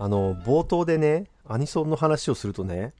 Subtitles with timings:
[0.00, 2.94] あの冒頭でねアニソンの話をするとね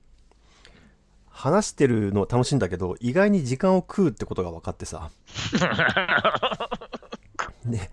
[1.31, 5.11] 話してるの楽しいんだけど意外に時間を食うってことが分かってさ。
[7.65, 7.91] ね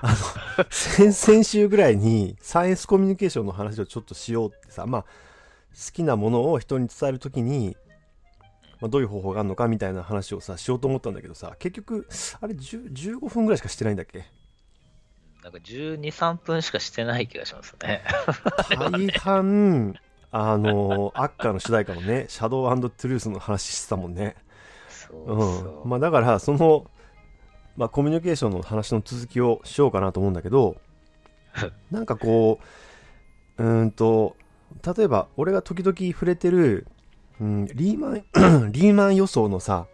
[0.00, 0.10] あ
[0.58, 5.08] の先々週ぐらいにサイエンスコミュニケーションの話をちょっとしようってさまあ好
[5.92, 7.76] きなものを人に伝えるときに、
[8.80, 12.06] まあ、どういう方法があるのかみたいな話をさしようと思ったんだけどさ結局
[12.40, 14.24] あれ10 15分ぐらいしかしてないんだっけ？
[15.42, 18.02] なんか12、3分しかしてない気がしますね。
[18.78, 19.94] 大半
[20.30, 24.34] あのアッカーの主題歌のねシャドウトゥルースの話してたもんね
[24.88, 26.90] そうそううんまあ、だからその、
[27.76, 30.76] まあ、コミュニケーションの話の続きをしようかなと思うんだけど
[31.90, 32.60] なんかこ
[33.58, 34.36] ううーんと
[34.96, 36.86] 例えば俺が時々触れてる、
[37.38, 39.86] うん、リーマン リーマン予想のさ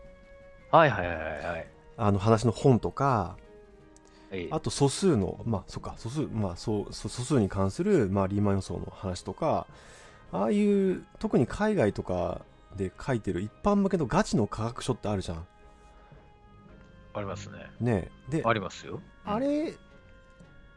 [0.71, 3.48] はいはいはいはいあの話の本とかはい。
[4.51, 9.67] あと素数のまあそっか素数まあそう素素数に関する、まあ、リーマン予想の話とか
[10.33, 12.43] ああいう特に海外とか
[12.77, 15.47] で書いてる一般向けのガチの科学書ってあるじゃん
[17.19, 17.59] ありますね。
[17.81, 19.01] ねでありますよ。
[19.25, 19.75] あれ、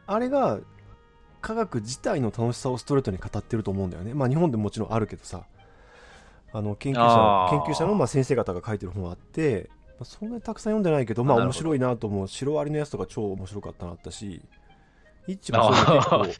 [0.06, 0.58] あれが
[1.40, 4.14] 科学自体の楽しさをストレートに語ってると思うんだよね。
[4.14, 5.44] まあ日本でももちろんあるけどさ、
[6.52, 9.70] あの研究者研究者のまあ先生方が書いてる本があって、
[10.02, 12.28] まあ、そんなにたくさん読んでないけど、まあ面白いなと思う。
[12.28, 14.42] シロアリのやつとか超面白かったなったし、
[15.28, 16.38] イッチもそう結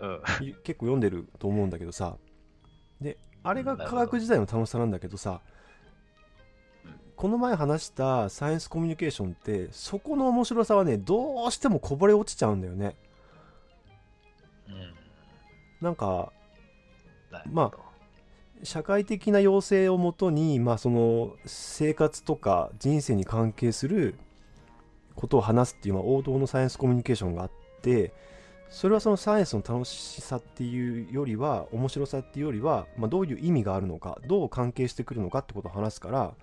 [0.00, 0.20] うん。
[0.38, 2.16] 構い結構読んでると思うんだけどさ、
[3.00, 5.40] で、あれが科学自体の楽しさなんだけどさ
[6.84, 12.94] うん、この前話したサイエンスコミュニケーションってそこの面白さはねどうしてもこぼれ落ちちゃうんだよね
[14.68, 14.94] うん。
[15.80, 16.32] なんか
[17.50, 17.72] ま
[18.62, 24.14] 社会的な要請をもとに、まあ、その生活とか人生に関係する
[25.14, 27.50] ことを話すっていう、まあ、王道のサイエンスコミュニケーションがあっ
[27.82, 28.12] て
[28.70, 36.34] それはそのサイエンスの楽しさっていうよりは面白さっていうよりは、まあ、どういう意味があるのかどう関係してくるのかってことを話すから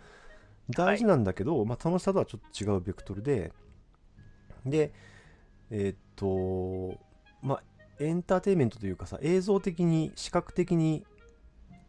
[0.70, 3.52] 大事なんだけど、まあ、楽しさとはちょっと違うベクトルで
[4.66, 4.92] で
[5.72, 7.00] えーっと
[7.42, 7.64] まあ
[8.00, 11.06] エンターテインメントというかさ映像的に視覚的に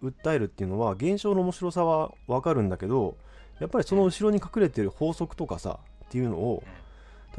[0.02, 3.16] 訴えるっていうのは現象の面白さはわかるんだけど
[3.58, 6.62] やっぱりその後ろに隠れてる法則とかさっていうのを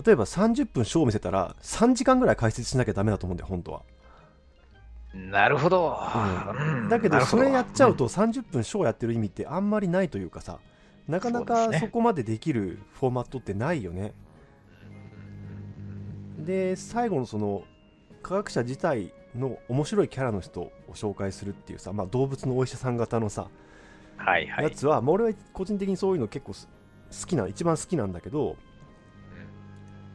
[0.05, 3.81] 例えば30分ショーを見せたら3時間ぐらい解説しなきゃダメだと思うんだよ本当は、
[5.13, 5.97] なるほど。
[6.49, 6.81] うん。
[6.83, 6.89] うん。
[6.89, 10.59] だけどそれやっちゃうと30分ショーやってる意味ってあんまりないというかさ
[11.07, 14.13] なかなかそこまでできるフォーマットってないよね。
[16.37, 17.63] で最後のその
[18.23, 23.47] 科学者自体の面白いキャラの人を紹介するっていうさ、まあ、動物のお医者さん方のさ
[24.17, 24.65] はいはい。
[24.65, 26.67] やつは、まあ、俺は個人的にそういうの結構す
[27.11, 28.55] 好きな一番好きなんだけど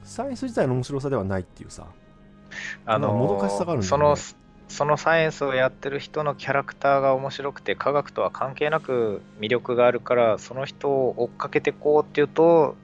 [0.02, 1.86] サイエンス自体の面白さではないっていうさ
[2.86, 4.02] あのもどかしさがあるんだね。
[4.02, 4.16] の
[4.68, 12.74] そのサイエンスをやってる人のキャラクターが面白くて科学とは関係なく魅力があるからその人を追っかけてこうっていうと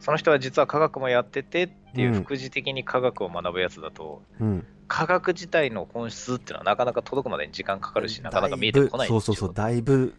[0.00, 2.14] その人は実は科学もやっててっていううん。
[2.22, 10.14] 副次的に科学を学ぶやつだと、うん科学自体の本質っていうのはなかなか届くまでに時間かかるしなかなか見えてこないそうそうそうだいぶ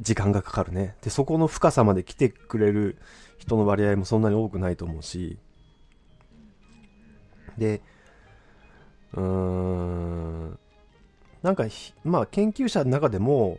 [0.00, 0.96] 時間がかかるね。
[1.02, 2.96] でそこの深さまで来てくれる
[3.36, 5.38] 人の割合もそんなに多くないと思うし。
[7.58, 7.82] で
[9.12, 10.58] うーん。
[11.42, 13.58] なんかひまあ研究者の中でも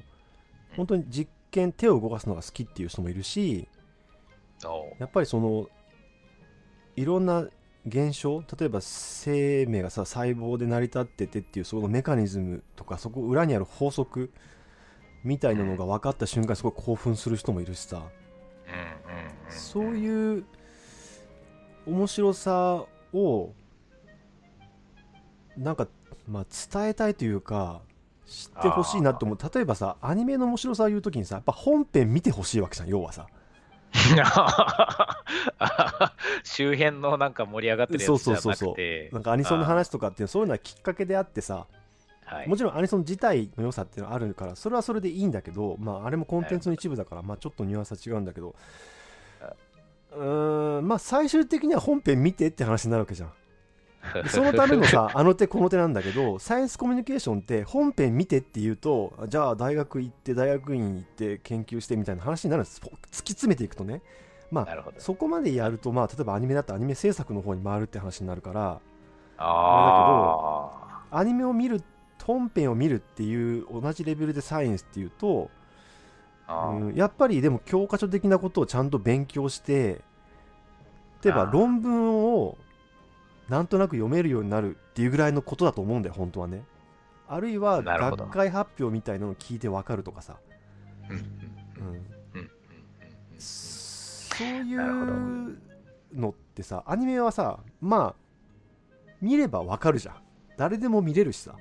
[0.76, 3.68] 本当に実験手を動かすのが好きっていう人もいるし
[5.00, 5.70] やっぱりその
[6.96, 7.48] いろんな
[7.88, 14.32] 現象例えば生命がさ細胞で成り立っててっていうそのメカニズムとかそこ裏にある法則
[15.24, 18.04] みたいなのが分かった瞬間すごい興奮する人もいるしさ。
[19.50, 20.46] そういう
[21.86, 23.54] 面白さを
[25.56, 25.88] なんか
[26.28, 27.82] まあ伝えたいというか
[28.26, 29.38] 知ってほしいなと思う。
[29.54, 33.28] 例えばさアニメの面白さを言う時にさやっぱ本編見てほしいわけじゃん要はさ
[36.44, 38.44] 周辺のなんか盛り上がってるやつじゃなくて。
[38.44, 41.66] そうそうそうなんかアニソンの話とかっていうそういうのはきっかけであってさ
[42.26, 42.48] はい。
[42.48, 48.56] もちろんアニソン自体の良さっていうのはあるからそれはそれでいいんだけど、まあ、あれもコンテンツの一部だから、まあ、ちょっとニュアンスは違うんだけど
[50.12, 53.32] うーんまあ最終的には本編見てって話になるわけじゃん
[54.30, 62.82] そのためのさ あの手この手なんだけどサイエンスコミュニケーションって本編見てって言うとじゃあ大学行って大学院行って研究してみたいな話になるんです。
[62.82, 64.02] 突き詰めていくとね。
[64.50, 68.80] まあそこまでやるとまあ例えばアニメだったらアニメ制作の方に回るって話になるから。
[69.40, 71.84] あアニメを見る
[72.28, 75.50] 本編を見るっていう同じレベルでサイエンスっていうと、
[76.50, 80.02] うん、やっぱりでも教科書的なことをちゃんと勉強して
[81.24, 82.58] 例えば論文を
[83.50, 86.64] なんとなく読めるようになるっていうぐらいのことだと思うんだよ本当はね。
[87.30, 90.38] あるいは学会発表みたいなのを聞いてわかるとかさ、
[91.10, 92.18] うん
[93.40, 95.58] そういう
[96.14, 98.16] のってさアニメはさまあ
[99.20, 100.16] 見ればわかるじゃん。
[100.58, 101.56] 誰でも見れるしさ。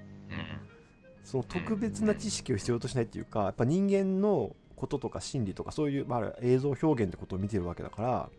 [1.24, 8.30] その特別な知識を必要としないっていうかやっぱ人間のこととか心理とかそういう、まあ、映像表現ってことを見てるわけだから。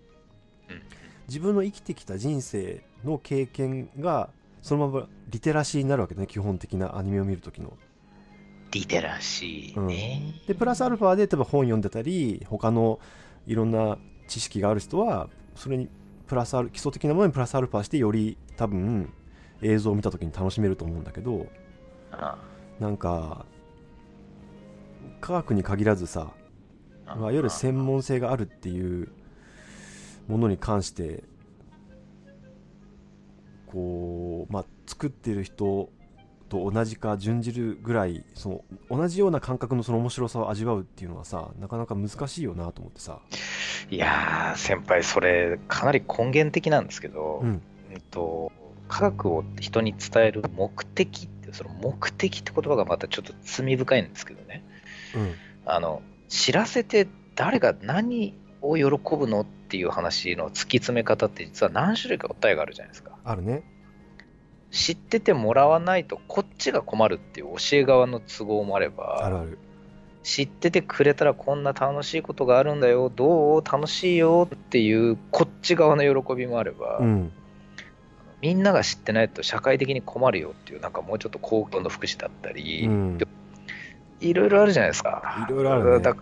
[0.69, 4.29] うん自分の生きてきた人生の経験が
[4.61, 7.77] そのままリテラシーになるわけね基本的なアニメを見るときの。
[8.71, 12.99] リテラシーね、でプラスアルファで例えば本読んでたり他の
[13.45, 13.97] いろんな
[14.27, 15.87] 知識がある人はそれに
[16.27, 19.13] プラスアル基礎的なものにプラスアルファしてより多分
[19.61, 21.47] 映像を見た時に楽しめると思うんだけど
[22.11, 22.37] あ
[22.79, 23.45] なんか
[25.21, 26.33] 科学に限らずさ
[27.05, 29.09] あいわゆる専門性があるっていう
[30.27, 31.23] ものに関して
[33.67, 35.89] こうまあ作ってる人
[36.49, 43.19] と同じか準じるぐらいその同じような感覚のその面白さを味わうっていうのはさなかなか難しいよなと思ってさ。
[43.89, 47.49] いやー先輩それかなり根源的なんですけど、うん。
[47.49, 47.61] うん
[48.11, 48.51] と
[48.87, 54.63] 科学を人に伝える目的ってその目的って言葉がまたちょっと罪深いんですけどね。
[55.15, 55.33] うん。
[55.65, 63.11] あの知らせて誰が何を喜ぶのっていう話の突き詰め方って実は何種類か答えがあるじゃないですか。
[63.23, 63.63] あるね。
[64.71, 69.57] 知っててもらわないとこっちが困るっていう教え側の都合もあればあるある。
[70.23, 73.09] 知っててくれたらこんな楽しいことがあるんだよ。
[73.09, 77.31] どう楽しいよっていうこっち側の喜びもあれば、うん。
[78.41, 83.17] みんなが知ってないと社会的に困るよっていうなんかもうちょっと公共の福祉だったり、うん。
[84.19, 85.47] いろいろあるじゃないですか。
[85.47, 85.99] いろいろあるね。
[85.99, 86.15] だ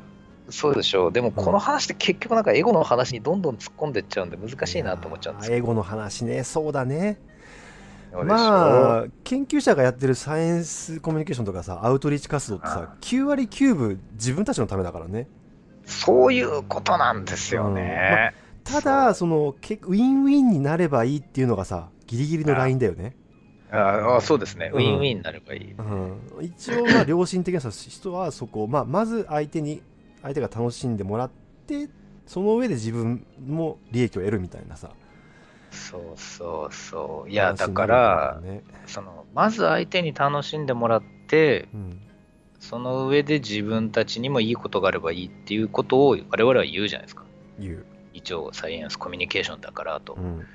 [0.50, 1.12] そうでしょう。
[1.12, 5.58] でもこの話って結局なんかエゴの話にどんどん突っ込んでっちゃうんで難しいなと思っちゃうんですよ。
[5.58, 6.44] 英語の話ね。
[6.44, 7.20] そうだね。
[8.14, 15.28] まあ研究者がやってるサイエンスコミュニケーションとかさアウトリーチ活動ってさ9割9分自分たちのためだからね。
[15.86, 18.34] そういうことなんですよね、
[18.64, 23.16] ただそのけウィンウィンになればいいっていうのがさギリギリのラインだよね、
[23.72, 24.82] ああそうですね、うん。
[24.82, 29.84] ウィンウィンになればいい、うん、一応まあ良心的なさ人はそこを、まあ、まず相手に
[30.26, 31.32] 相手が楽しんでもらっ
[31.68, 31.88] て
[32.26, 34.90] その上で自分も利益を得るみたいなさ。
[35.70, 37.30] そうそうそう。
[37.30, 42.02] いやだからね、そのまず相手に楽しんでもらってうん。
[42.60, 47.24] その上で自分たちにもいいことがあればいいっていうことを我々は言うじゃないですか。
[47.60, 50.40] 言う、一応サイエンスコミュニケーションだからと、うん。
[50.40, 50.46] と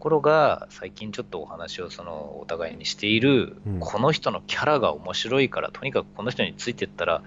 [0.00, 3.80] ころが最近ちょっとお話をそのお互いにしている、うん。
[3.80, 7.22] この人のキャラが面白いからとにかくこの人についてったら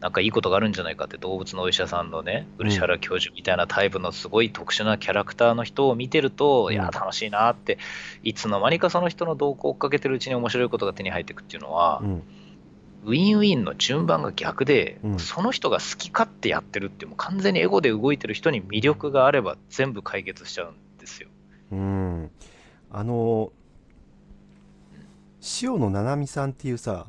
[0.00, 6.72] なんかいいことがあるんじゃないかって動物のお医者さんのね漆原教授みたいなタイプのすごい特殊なキャラクターの人を見てると、うん。
[6.72, 7.78] いや楽しいなって
[8.22, 12.22] いつの間にかその人の動向を追っかけてるうちに面白いことが手に入っていくっていうのは、うん。
[13.06, 15.18] ウィンウィンの順番が逆で、うん。
[15.18, 20.74] その人が好き勝手やってるってもう完全にエゴで動いてる人に魅力があれば全部解決しちゃうん。
[21.74, 22.30] うん、
[22.90, 23.52] あの
[25.62, 27.06] 塩野七海さんっていうさ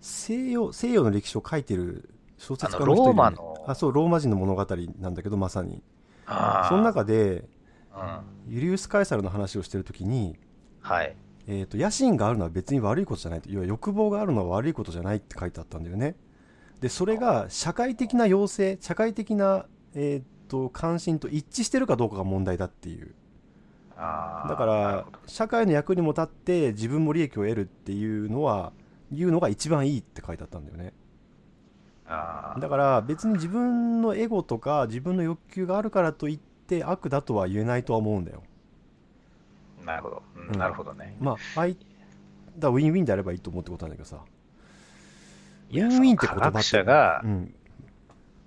[0.00, 3.06] 西洋西洋の歴史を書いてる小説家の人いるよね。
[3.06, 3.64] ローマの。
[3.66, 4.66] あそうローマ人の物語
[4.98, 5.82] なんだけどまさに。
[6.68, 7.48] その中で
[7.94, 8.54] うん。
[8.54, 10.36] ユリウス・カエサルの話をしてる時に、
[10.80, 11.16] はい。
[11.46, 13.50] えー、と野心があるのは別に悪いことじゃないと。
[13.50, 16.16] 要は欲望があるのは悪いことじゃないって書いてあったんだよね。
[16.80, 23.14] でそれが社会的な要請社会的な、えー、と関心と一致してるかどうかが問題だっていう
[24.00, 28.72] だから社会の役にも立って自分も利益を得るっていうのは
[29.12, 30.94] 言うのが一番いいって書いてあったんだよね。
[32.06, 38.42] だから別に自分のエゴとか自分の欲求があるからといって悪だとは言えないとは思うんだよ。
[39.84, 40.58] なるほど、うんうん。
[40.58, 41.16] なるほどね。
[41.20, 41.76] まああい
[42.58, 44.24] だウィンウィンであればいいと思うってことなんだけどさ。
[45.70, 46.80] ウィンウィンって言葉って
[47.24, 47.54] う、ん、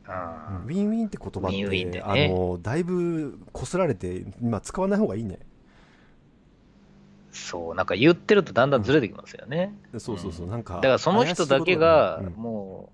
[0.08, 0.66] うん。
[0.66, 2.04] ウィンウィンって言葉ってウィンウィンでね。
[2.06, 5.40] あのだいぶこすられて今使わない方がいいね。
[7.32, 9.74] そう、なんか言ってるとだんだんずれてきますよね。
[9.98, 10.64] そうそうそう、うんなん。
[10.64, 12.94] かだからその人だけがもう、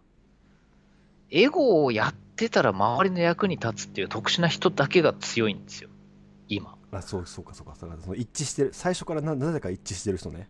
[1.31, 5.89] エゴをやってたら周りの役に立つっていう特殊な人だけが強いんですよ、
[6.47, 6.71] 今。
[6.71, 7.73] うんあそうそうかそうか。
[7.79, 10.49] だからその一致してる最初からななぜか一致してる人ね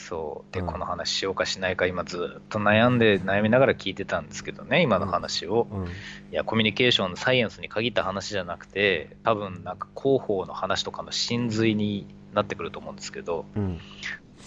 [0.00, 0.54] そう。
[0.54, 0.66] で、うん。
[0.66, 5.68] この話しようかしないか、今ずっと悩んで、悩みながら聞いてたんですけどね、今の話を。
[5.70, 5.84] うん。
[5.86, 5.88] い
[6.32, 13.78] や、コミュニケーション、サイエンスに限った話じゃなくて、多分なんか広報の話とかの真髄になってくると思うんですけど、うん。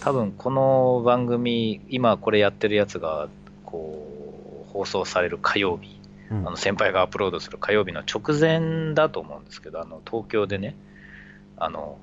[0.00, 3.28] 多分この番組、今これやってるやつが、
[3.64, 6.48] こう、放送される火曜日、うん。
[6.48, 10.74] あの先輩がアップロードする火曜日の直前だと思うんですけど、あの東京でね、
[11.56, 11.98] あの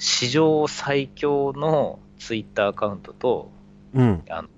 [0.00, 3.50] 史上最強のツイッターアカウントと、
[3.94, 4.48] うんあの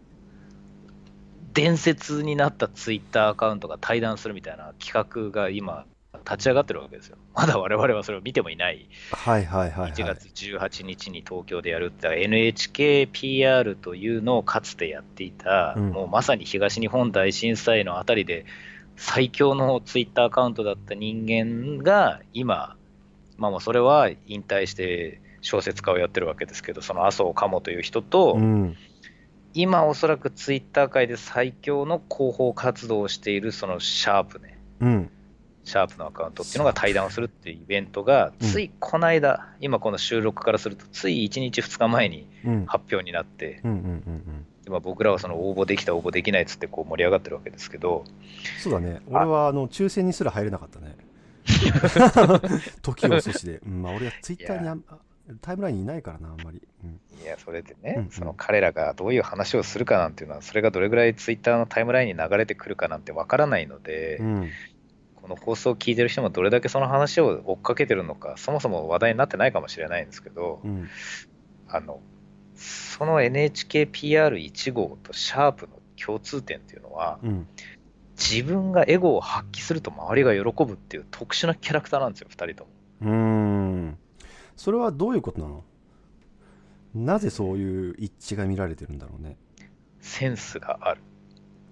[1.52, 5.84] 伝説になったツイッターアカウントが対談するみたいな企画が今、
[6.25, 7.18] 立ち上がってるわけですよ。
[7.34, 8.88] まだ我々はそれを見てもいない。
[9.11, 18.46] はいはいはいはい1月18日に東京でやるって NHKPR というのをかつてやっていた、うんもうまさに東日本大震災のあたりで
[18.96, 22.76] 最強のツイッターアカウントだった人間が今、
[23.37, 28.76] まあもうそれは引退して小説家をやってるわけですけど、その麻生鴨という人と、うん。
[29.54, 35.11] 今おそらくツイッター界で最強の広報活動をしているそのシャープね、うん。
[35.64, 38.49] シャープのアカウントっていうのが対談をするっていうイベントが、うん。
[38.49, 42.66] ついこの間、今この収録からすると、つい1日、2日前にうん。
[42.66, 44.46] 発表になって、うんうんうんうん。
[44.66, 48.04] 今僕らはその応募できた、応募できないっつってこう盛り上がってるわけですけど、
[48.62, 49.00] そうだね。
[49.08, 50.96] 俺はあの抽選にすら入れなかったね。
[52.82, 54.76] 時を阻止で、うんまあ、俺はツイッターにあ
[55.40, 57.00] タイムラインにいないからなあんまり、うん。
[57.22, 58.10] いや、それでね、うんうん。
[58.10, 64.50] その彼らがどういう話をするかなんていうのは、それがどれぐらいツイッターのタイムラインに流れてくるかなんてわからないので、うん。
[65.16, 70.88] この放送を聞いてる人もどれだけその話を追っかけてるのか、そもそも話題になってないかもしれないんですけど、うん。
[71.68, 72.00] あの
[72.54, 77.46] その NHKPR1 号とシャープの共通点っていうのは、うん。
[78.16, 82.70] 自分がエゴを発揮すると周りが喜ぶっていう特殊なキャラクターなんですよ、2人とも。
[83.02, 83.98] うーん
[84.56, 85.64] それはどういうことなの？
[86.94, 89.37] なぜそういう一致が見られてるんだろうね。
[90.00, 91.00] センスがある。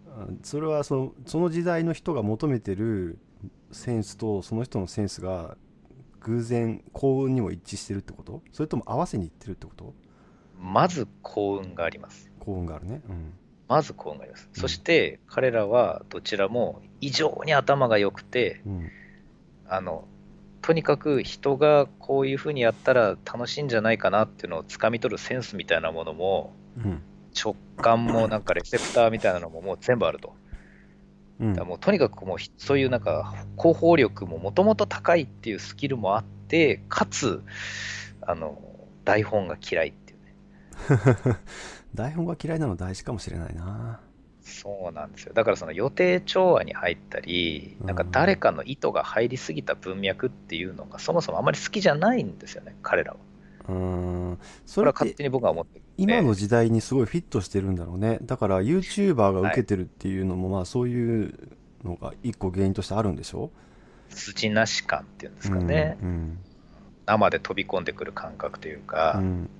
[0.08, 3.18] あそれはそのその時代の人が求めてる
[3.70, 5.56] センスとその人のセンスが
[6.20, 8.42] 偶然幸運にも一致してるってこと？
[8.52, 9.94] それとも合わせにいってるってこと？
[10.58, 12.30] まず幸運があります。
[12.38, 13.02] 幸運があるね。
[13.08, 13.32] うん。
[13.68, 14.48] まず幸運があります。
[14.54, 14.60] うん。
[14.60, 18.90] そして彼らはどちらも異常に頭が良くて、うん。
[19.68, 20.06] あの、
[20.70, 27.02] とにかく人がこういうふうにやったら楽しいんじゃないかなっていうのを掴み取るセンスみたいなものも、うん
[27.36, 30.34] 直感もなんかレセプターみたいなのももう全部あると。
[31.40, 37.42] うんだもうとにかくもうひそういうなんか広報力ももともと高いっていうスキルもあって、かつ、
[38.22, 38.60] あの、
[39.04, 41.36] 台本が嫌いっていうね。
[41.94, 44.00] 台本が嫌いなの大事かもしれないな
[44.50, 45.32] そうなんですよ。
[45.32, 53.18] だからその予定調和に入ったり、なんか誰かの意図が入りすぎた文脈っていうのがそもそもあまり好きじゃないんですよね、彼らは。
[53.68, 54.38] うーん。
[54.66, 58.18] そそれは勝手に僕は思って今の時代にすごいフィットしてるんだろうね。
[58.22, 61.34] だから YouTuber が受けてるっていうのもまあそういう
[61.84, 63.50] のが一個原因としてあるんでしょ？
[64.08, 66.38] 土なし感っていうんですかね、うん
[67.06, 69.50] 生で飛び込んでくる感覚というか、うんうん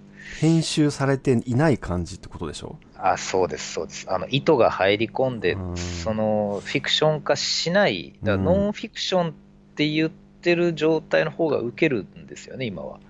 [0.41, 2.79] 編集されていない感じってことでしょ？
[2.97, 4.07] あそうです、そうです。
[4.11, 9.33] あの意図が入り込んで、うんそのフィクション化しない、だノンフィクションっ
[9.75, 13.01] て言ってる状態の方が受けるんですよね、今は。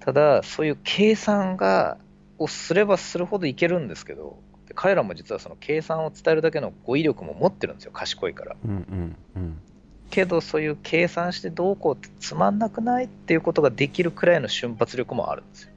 [0.00, 1.98] ただ、そういう計算が
[2.38, 8.56] をすればするほどいけるんですけど、で彼らも実はその計算を伝えるだけの語彙力も持ってるんですよ、賢いから。
[8.64, 9.58] うんうんうん
[10.10, 15.70] けど、そういう計算してどうこうってつまんなくないっていうことができるくらいの瞬発力もあるんですよ。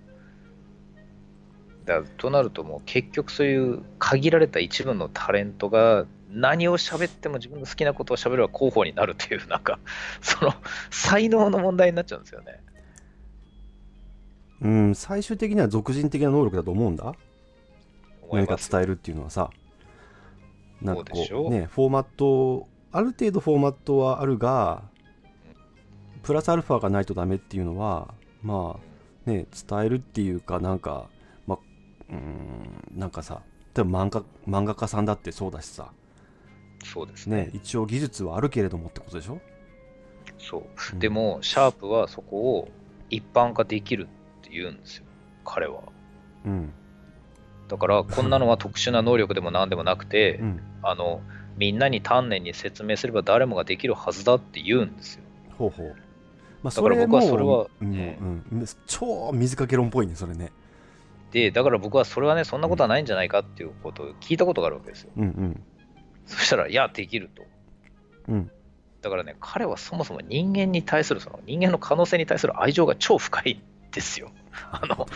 [1.85, 9.79] だとなると、もう結局そういう限られた一部のタレントが何を喋っても自分の好きなことを喋れば候補になるっていう、なんか、
[10.21, 10.53] その
[10.91, 12.61] 才能の問題になっちゃうんですよね。
[14.61, 17.15] うん、最終的には俗人的な能力だと思うんだ
[18.31, 18.57] 何か。
[18.57, 19.49] 伝えるっていうのはさ
[20.81, 24.83] なんかこうねフォーマットある程度フォーマットはあるが
[26.23, 28.77] プラスアルファがないとダメっていうのはま
[29.27, 31.07] あね伝えるっていうかなんか
[31.47, 31.59] まあ
[32.09, 33.41] うーんなんかさ
[33.75, 35.91] 例えば漫画漫画家さんだってそうだしさ。
[36.83, 37.37] そうですね。
[37.45, 39.39] ね一応技術はあるけれどもってことでしょ、
[40.37, 40.63] そう。
[40.93, 40.99] うん。
[40.99, 42.69] でも、シャープはそこを
[43.09, 44.07] 一般化できる
[44.41, 45.03] って言うんですよ、
[45.45, 45.81] 彼は。
[46.45, 46.73] うん。
[47.67, 50.61] だから、こんなのは特殊な能力でも何でもなくて、うん。
[50.81, 51.21] あの
[51.59, 55.23] みんなに丹念に説明すれば誰もができるはずだって言うんですよ。
[55.57, 55.95] ほうほう。
[56.63, 60.51] まあだから僕はそれはうんねうん、超水かけ論っぽいねそれね。
[61.31, 65.11] で、だから僕はそれはね、そんなことはないんじゃないかっていうことを聞いたことがあるわけですよ。
[65.17, 65.63] うんうん。
[66.25, 67.43] そしたら、いや、できると。
[68.29, 68.51] うん。
[69.01, 74.31] だからね、彼はそもそも人間に対する、その人間の可能性に対する愛情が超深いんですよ。
[74.71, 75.07] あの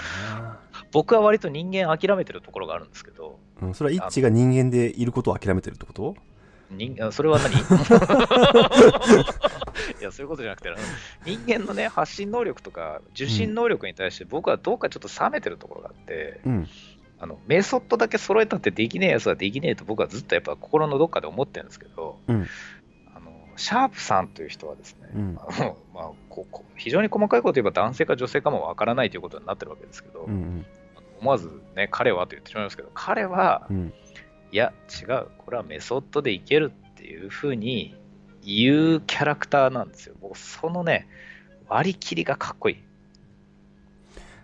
[0.91, 6.15] 僕は割と人間諦めてるところがあるんですけど、うん、それはイッチが人間でいることを諦めてるってこと？
[6.77, 7.53] 人あそれは何？
[9.99, 10.69] いや、そういうことじゃなくて、
[11.25, 16.67] 人間のね、発信能力とか、受信能力に対して僕はどうかちょっと冷めてるところがあって、うん。
[17.19, 22.45] あのメソッドだけ揃えたってできねえやつはできねえと僕はずっとやっぱ心のどっかで思ってるんですけど、うん。
[23.15, 25.37] あのシャープさんという人はですね、うん。
[25.39, 30.65] あのまあ、ここ非常に細かいこと言えば男性か女性かもわからないということになってるわけですけど、うん
[31.21, 33.93] 思わずね、彼はと言ってしまいますけど、彼は、うんうん
[34.53, 37.95] いや、違う、これはメソッドでいけるっていうふうに
[38.45, 40.13] 言うキャラクターなんですよ。
[40.21, 41.07] 僕、そのね、
[41.67, 42.75] 割り切りがかっこいい。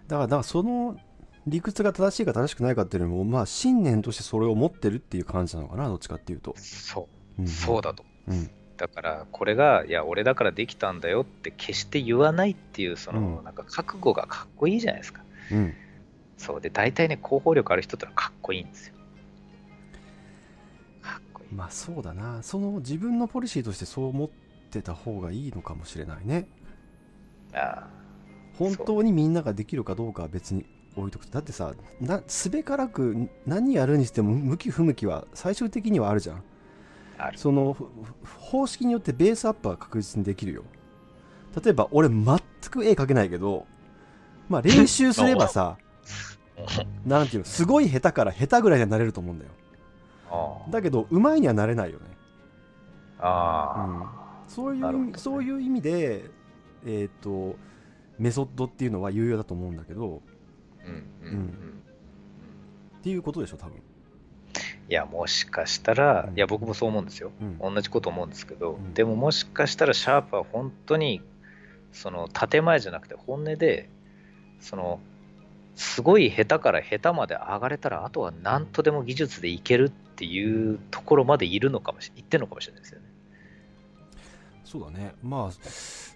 [0.08, 0.98] だからだからその
[1.46, 8.04] 理屈が正しいか正しくないかっていうのもまあ信念としてそれを持ってるっていう感じなのかなどっちかっていうと、そうう、ん、そうだと。
[8.28, 15.22] うんだから、これが、いや、俺だからできたんだよって決して言わないっていう、その、うんなんか覚悟がかっこいいじゃないですか。
[15.52, 15.74] うん
[16.38, 18.96] そうで、大体ね、広報力ある人ってのはかっこいいんですよ。
[21.52, 22.44] まあそうだな。
[22.44, 24.30] その自分のポリシーとしてそう思っ
[24.70, 26.48] てた方がいいのかもしれないね。
[27.54, 27.88] あ
[28.58, 30.66] 本当にみんなができるかどうかは別に
[30.96, 31.26] 置いとく。
[31.26, 36.44] だってさなすべからく何やるにしても向き不向きは最終的にはあるじゃん。
[37.36, 37.90] そのふ
[38.38, 40.64] 方式によってベースアップは確実にできるよ。
[41.64, 42.26] 例えば俺全
[42.70, 43.66] く絵描けないけど
[44.48, 45.78] まあ練習すればさ
[47.06, 49.52] なんていうのすごい下手から下手ぐらいにはなれると思うんだよ。
[49.52, 49.69] ああ
[50.70, 52.06] だけど上手いにはなれないよね。
[53.20, 55.18] あそういうなるほどね。
[55.18, 56.26] そういう意味で
[56.86, 57.56] えっ、と
[58.18, 60.22] メソッドっていうのは有用だと思うんだけど。
[60.86, 61.50] ー、うんうんううんん。
[63.00, 63.78] っていうことでしょ多分。
[64.90, 66.36] いや、もしかしたら、うん。
[66.36, 67.32] いや、僕もそう思うんですよ。
[67.42, 67.76] うん。
[67.76, 68.94] 同じこと思うんですけど、うん。
[68.94, 71.22] でももしかしたらシャープは本当に、
[71.92, 73.90] その建前じゃなくて本音で、
[74.60, 75.00] その、
[75.80, 83.06] すごい下手から下手まで上がれたら、あとは何とでも技術でいけるっていうところまでいるのかもしってるのかもしれないですよね。
[84.66, 85.16] そうだね。
[85.24, 85.52] まあ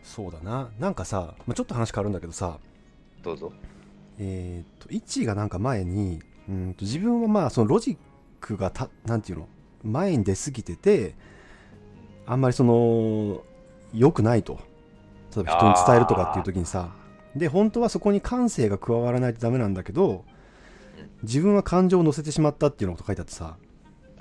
[0.03, 0.69] そうだな。
[0.79, 2.59] なんかさ、まあ、ちょっと話変わるんだけどさ。
[3.23, 3.53] どうぞ。
[4.19, 7.97] えっ、とイッチーがなんか前にうんと自分はまあそのロジッ
[8.41, 9.47] クがたなんていうの？
[9.83, 11.15] 前に出過ぎてて
[12.25, 13.43] あんまりその
[13.93, 14.59] 良くないと。
[15.33, 16.93] 例えば人に伝えるとかっていう時にさ
[17.35, 20.33] で本当はそこに感性が加わらないとダメなんだけどうん
[21.23, 23.57] 自分は感情を乗せてしまったっていうのこと書いてあってさ。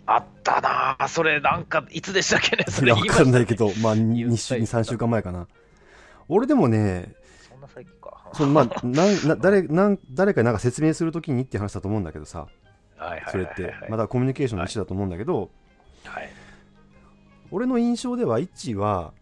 [0.06, 0.96] あったな。
[0.98, 4.78] ぁ、それなんか、いつでしたっけね、それ言いましたかんないけどまあ言 2, った週言った。
[4.78, 5.48] 3週間前かな。
[6.28, 7.14] 俺でもね
[7.48, 8.30] そんな最近か。
[8.32, 12.46] そのまあなんな誰なん誰かになんか説明するときにって話だと思うんだけどさ。
[13.30, 13.74] それって。
[13.88, 15.50] まだコミュニケーションの一種だと思うんだけど、
[16.04, 16.30] はい。
[17.50, 19.12] 俺の印象ではイッチは、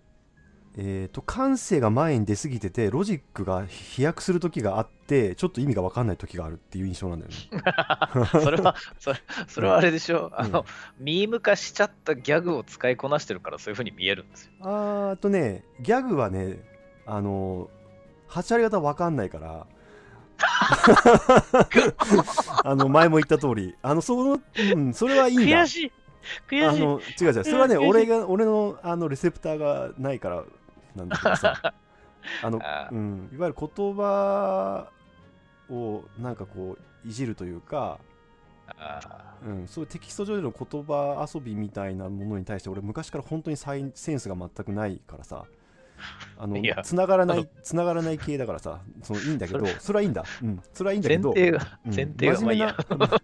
[0.76, 7.36] えー、と感性が前に出過ぎててロジックが飛躍する時があってちょっと意味が分かんない時があるっていう印象なんだよね。
[8.40, 10.64] それは、それそれはあれでしょ、あの、
[10.98, 14.52] ミーム化しちゃったギャグを使いこなしてるからそういう風に見えるんですよ。
[14.62, 16.60] あとねギャグはね
[17.04, 17.68] あの
[18.28, 19.66] 8割方分かんないから。
[22.64, 23.74] あの前も言った通り。
[23.82, 24.40] あのその、
[24.74, 25.44] うん、それはいいんだ。
[25.44, 25.92] 悔しい。
[26.48, 26.64] 悔しい。
[26.64, 27.44] あの違う違う。
[27.44, 30.44] それはね俺が俺のあのレセプターがないから
[30.94, 31.74] なんだけどさ。
[32.42, 32.60] あの
[32.92, 34.90] うん、いわゆる言葉
[35.70, 37.98] をなんかこういじるというか、
[38.78, 45.46] あうん、そういうテキスト上での言葉遊びみたいなものに対して俺昔から本当にサインセンスが全くないからさ
[46.38, 48.80] あの繋がらない繋がらない系だからさ。
[49.02, 49.98] そのいいんだけどそれ。
[49.98, 51.94] はいいんだ、うん、それはいいんだけど前提が、うん。
[51.94, 52.76] 前提がまあいいや。
[52.88, 53.22] 真面目な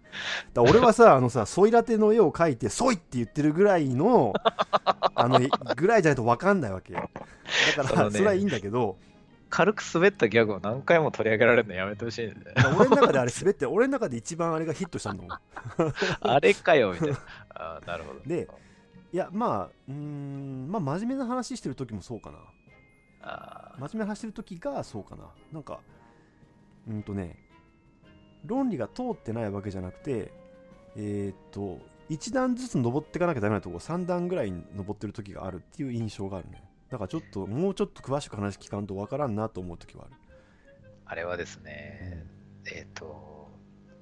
[0.53, 4.33] だ俺はさあのさソイラテの絵を描いて「ソイ!」って言ってるぐらいの
[5.15, 5.39] あの
[5.75, 7.09] ぐらいじゃないと分かんないわけよ。
[7.75, 8.97] だからそれはいいんだけど
[9.49, 17.17] 軽く滑ったギャグを何回も取り上げられるのやめてほしいんで、俺の中であれ滑って俺の中で一番あれがヒットしたんだもんあれかよ、みたいな。
[17.55, 18.19] あーなるほど。
[18.25, 18.47] で
[19.13, 22.37] いやまあうーんまあ真面目な話してる時もそうかな。
[22.37, 22.41] あ
[23.21, 25.29] 真面目な話してる時がそうかな。
[25.51, 25.79] なんか
[26.87, 27.37] うんとね
[28.45, 30.31] 論理が通ってないわけじゃなくて
[30.95, 36.63] えーっと1段ずつ登っていかなきゃダメなとこ3段ぐらいに登ってる時があるっていう印象があるね。
[36.89, 40.13] だからちょっともうちょっと詳しく話聞かんとわからんなと思う時はある。
[41.05, 42.25] あれはですね、
[42.65, 43.49] えっ、と、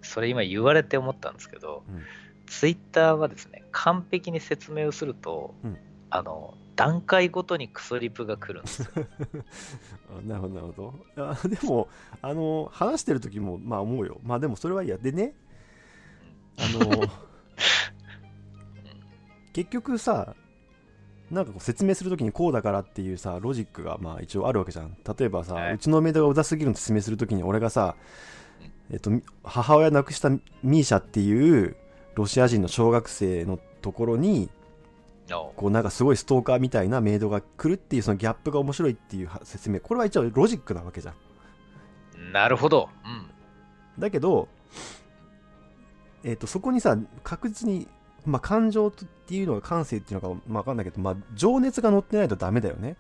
[0.02, 2.02] それ今言われて思ったんですけど、うん。
[2.48, 5.78] ツイッターはですね、完璧に説明をすると、うん。
[6.12, 8.90] あの、段階ごとにクソリプが来るんです
[10.26, 11.24] なるほどなるほど。
[11.30, 11.88] あでも
[12.22, 14.20] あの話してる時もまあ思うよ。
[14.24, 14.98] まあでもそれはいいや。
[14.98, 15.34] でね
[16.58, 17.04] あの
[19.54, 20.36] 結局さ
[21.32, 24.96] なんかこう説明するときにこうだからっていうさロジックがまあ一応あるわけじゃん。
[25.18, 25.74] 例えばさ、はい。
[25.74, 27.96] うちのメイドがうざすぎるの説明するときに俺がさ、
[28.90, 31.76] えっと、み母親亡くしたミーシャっていう
[32.16, 34.50] ロシア人の小学生のところにの
[35.56, 39.80] こうなんかすごいストーカーみたいなメイドが来るっていうそのギャップが面白いっていうは説明。
[39.80, 42.32] これは一応ロジックなわけじゃん。
[42.32, 42.90] なるほど。
[43.04, 43.30] うん。
[44.00, 44.48] だけど、
[46.24, 47.88] えっとそこにさ確実に
[48.26, 52.98] まあ、感情っていうのが感性っていうのか、まあ、分かんないけど、まあ、情熱が乗ってないとダメだよね。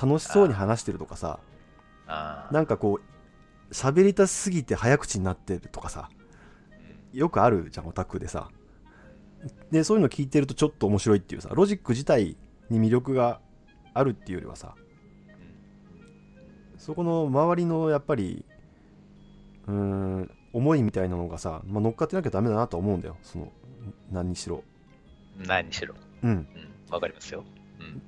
[0.00, 1.38] 楽しそうに話してるとかさ。
[2.06, 6.08] あなんかこう喋りたすぎて早口になってるとかさ。
[7.12, 8.50] よくあるじゃんオタクでさ
[9.70, 12.36] でそういうの聞いてるとちょっと面白いっていうさロジック自体
[12.70, 13.40] に魅力が
[13.94, 14.74] あるっていうよりはさ
[16.76, 18.44] そこの周りのやっぱり
[19.66, 23.52] うーん思いみたいなのがさ、まあ、乗っかってなきゃダメだなとは思うんだよその
[24.10, 24.64] 何にしろ
[25.46, 25.94] 何にしろ。
[26.22, 26.48] うんうん。
[26.90, 27.44] わかりますよ。
[27.80, 28.02] うん。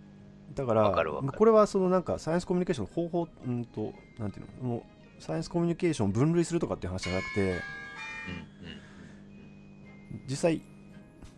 [0.55, 4.85] だからわかかるこれはそのなんかサイエンスコミュニケーションの方法うんとなんていうのも
[5.19, 7.61] うサイエンスコミュニケーションを分類するとかっていう話じゃなくてうん。
[10.29, 10.63] 実際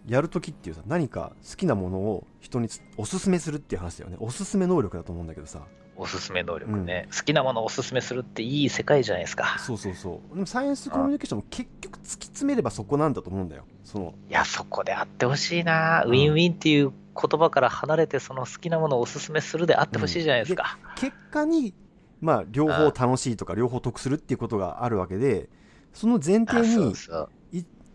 [0.07, 4.17] やるときっていうさ何か好きなものを人につおすすめするっていう話だよね。
[4.21, 5.63] おすすめ能力だと思うんだけどさ。
[5.95, 9.59] おすすめ能力ね、好きなものをおすすめするっていい世界じゃないですか。
[9.59, 10.35] そうそうそう。
[10.35, 13.65] でもサイエンスコミュニケーションも結局突き詰めればそこなんだと思うんだよ。
[13.85, 16.11] そのいや、そこであってほしいな、うん。
[16.13, 20.79] ウィンウィンっていう言葉から離れて、その好きなものをおすすめするであってほしいじゃないですか。
[20.97, 21.75] 結果に
[22.21, 25.51] まあ両方楽しいとか両方得するっていうことがあるわけで
[25.93, 26.95] その前提に。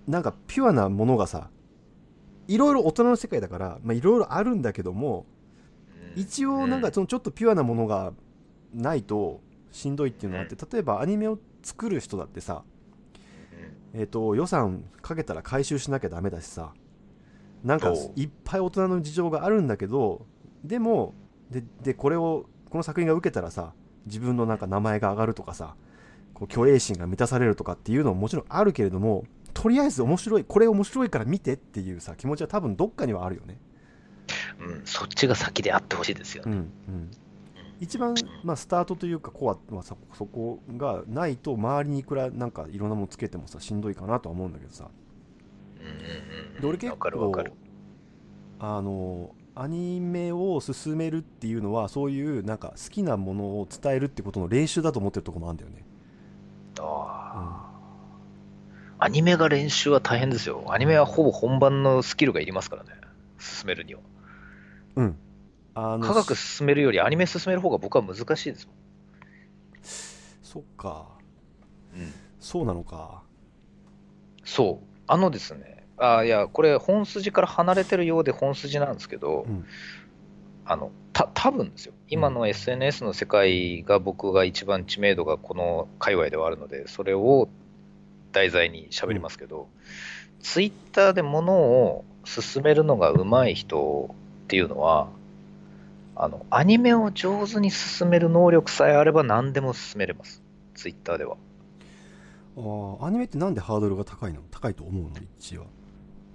[0.08, 1.50] なんかピュアなものがさ
[2.48, 5.26] いろいろ大人の世界だからまあいろいろあるんだけども
[6.16, 6.22] うん。
[6.22, 8.14] 一応なんかそのちょっとピュアなものが
[8.74, 12.64] ないとしんどいっていうのがあって例えばアニメを作る人だってさ
[13.94, 14.00] うん。
[14.00, 16.74] えっと予算かけたら回収しなきゃダメだしさ
[17.64, 20.26] なんかいっぱい大人の事情があるんだけど
[20.64, 21.14] でも
[21.50, 23.74] ででこれをこの作品が受けたらさ
[24.06, 25.76] 自分のなんか名前が上がるとかさ
[26.34, 33.58] こう虚栄心が満たされるとかっていうのももちろんあるけれどもとりあえず面白いこれ面白いから見てっていうさ気持ちは多分どっかにはあるよね。
[34.60, 36.52] うん、そっちが先であってほしいですよね。
[36.52, 37.12] うんうん、
[37.80, 44.90] 一番、まあ、スタートというかコア、まあ、そそこがないと周りにいくらなんかいろんなものつけてもさしんどいかなとは思うんだけどさ
[45.80, 45.94] うんうん
[46.56, 46.78] うんで俺
[47.32, 47.54] かる。
[48.60, 55.84] あのアニメを進めるっていうのはそういうなんか好きなものを伝えるってことの練習だと思ってるところもあるんだよね、
[56.80, 57.67] あー
[59.00, 60.66] アニメが練習は大変ですよ。
[60.70, 62.90] アニメはほぼ本番のスキルがいりますからね。
[63.40, 64.02] 進めるには。
[64.96, 65.18] うん、
[65.76, 68.74] あの科学進めるよりアニメ進める方が僕は難しいですも
[70.42, 71.08] そっか
[71.96, 72.00] ん。
[72.00, 73.22] うん、そうなのか
[74.44, 74.88] そう。
[75.06, 75.86] あのですね。
[75.98, 79.66] あいや、これ本筋から離れてるようで本筋なんですけど、うん
[80.70, 81.94] あの、た、多分ですよ。
[82.10, 87.48] 今の SNS の世界が僕が一番知名度がこの界隈ではあるので、それを
[88.38, 89.68] 題材に喋りますけど、
[90.42, 95.10] ツイッターで物を進めるのが上手い人っていうのは、
[96.16, 100.44] あの、アニメを上手に進める能力さえあれば何でも進めれます。
[100.76, 101.38] ツイッターでは。
[102.58, 104.42] あーアニメってなんでハードルが高いの？
[104.52, 105.10] 高いと思うの？
[105.40, 105.66] 一応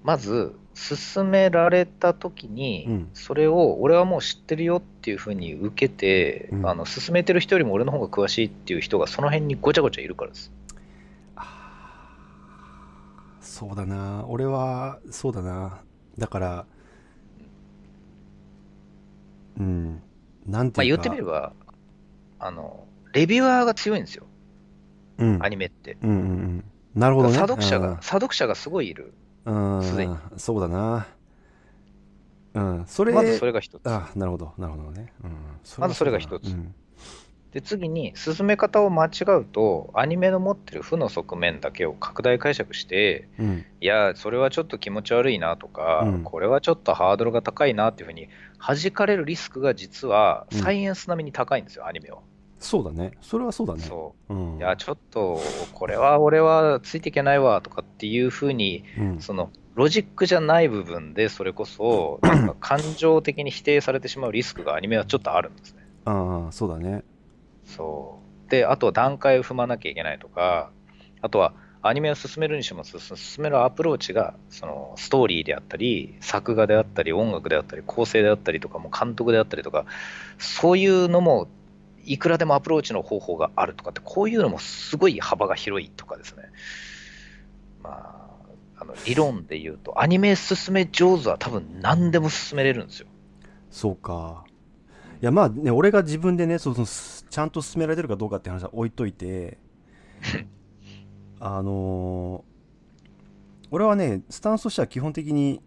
[0.05, 10.51] まず、進められた時に、うんそれを俺はもう知ってるよっていうふうに受けて、うんあの進めてる人よりも俺の方が詳しいっていう人がその辺にごちゃごちゃいるからです。
[13.53, 14.25] そうだな。
[14.29, 15.83] 俺はそうだな。
[16.17, 16.67] だから
[19.59, 20.03] うん。
[20.47, 20.97] なんまあ、ていうか。
[20.97, 21.53] 言ってみれば、
[22.39, 24.25] あの、レビュアーが強いんですよ、
[25.19, 25.45] うん。
[25.45, 25.99] アニメって。
[26.03, 26.65] うんうんうん。
[26.95, 27.35] なるほどね。
[27.35, 29.13] 査読者が、査読者がすごいいる。
[29.45, 29.83] うん。
[29.83, 30.17] すでに。
[30.39, 31.07] そうだな。
[32.55, 32.85] うん。
[32.87, 33.83] それまずそれが一つ。
[33.85, 34.55] あなるほど。
[34.57, 35.37] なるほどね、うん、
[35.77, 36.49] まずそれが一つ。
[36.49, 36.75] うん
[37.53, 43.65] で、次に、進め方を間違うと、アニメの持ってる負の側面だけを拡大解釈して、うん。
[43.81, 46.23] いや、それはちょっと気持ち悪いなとか、うん。
[46.25, 50.59] これはちょっとハードルが高いなっていうふうに、弾かれるリスクが実はうん。
[50.59, 52.21] サイエンス並みに高いんですよ、アニメは。
[52.59, 53.13] そうだね。
[53.21, 53.81] それはそうだね。
[53.81, 54.35] そう。
[54.35, 54.57] うん。
[54.57, 55.39] いや、ちょっと、
[55.75, 59.21] これは俺はついていけないわとかっていうふうに、うん。
[59.21, 65.83] そのロジックじゃない部分で、それこそ、なんか感情的に否定されてしまうリスクがアニメはちょっとあるんですね。
[66.05, 67.05] ああそうだね
[67.65, 68.51] そう。
[68.51, 70.71] で、あとは段階を踏まなきゃいけないとか、
[71.21, 73.01] あとはアニメを進めるにしても、進
[73.43, 79.85] めるアプローチが、そのストーリーであったり、作画であったり、音楽であったり、構成であったりとか、も監督であったりとか、
[80.39, 81.49] そういうのも、
[82.05, 86.45] いくらでもアプローチの方法があるとかって、こういうのもすごい幅が広いとかですね。
[87.83, 93.09] まあ、あの理論で言うと、アニメ進め上手は多分何でも進めれるんですよ。
[93.71, 94.45] そうか
[95.25, 99.57] やまあね俺が自分でねそのすちゃんと進められてるかどうかって話は置いといて
[101.39, 102.53] あのー
[103.75, 105.63] 俺はねスタンスとしては基本的に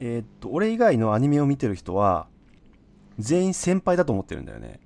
[0.00, 2.26] えーっと俺以外のアニメを見てる人は
[3.18, 4.80] 全員先輩だと思ってるんだよね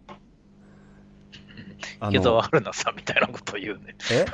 [2.00, 3.94] あ池澤の春菜さんみたいなことを言うね。
[4.10, 4.26] え、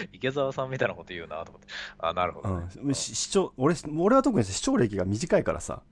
[0.12, 1.68] 池澤さんみたいなこと言うなと思って。
[1.98, 2.66] あ、なるほど、ね。
[2.82, 5.82] うん、し視聴俺俺は特に視聴歴が短いからさ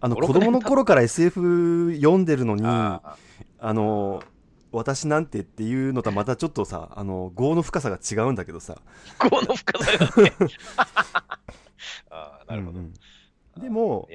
[0.00, 3.16] あの5 6子供の頃から SF 読んでるのにあ
[3.58, 3.72] あ。
[3.72, 4.22] の
[4.72, 8.76] 私なんてっていうのとはまたちょっとさあの業の深さが違うんだけどさ。
[9.18, 10.32] ーこの深さがね。
[12.10, 12.80] あーなるほど。
[12.80, 12.92] うん
[13.56, 13.62] うん。
[13.62, 14.08] でも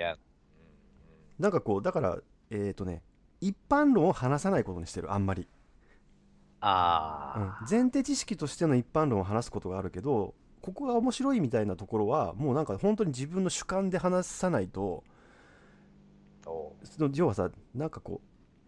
[1.39, 2.17] なんかこうだから
[2.49, 3.01] えっ、とね
[3.39, 5.47] 一般論を話さないことにしてるあんまり、
[6.59, 7.43] あうん。
[7.43, 15.03] あ、前提知識としての一般論を話すことがあるけどここが面白いみたいなところはもうなんか本当に自分の主観で話さないと
[16.49, 18.21] そその要はさなんかこ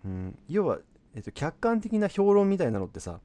[0.05, 0.79] う、うん、要は、
[1.15, 3.19] えっと客観的な評論みたいなのってさ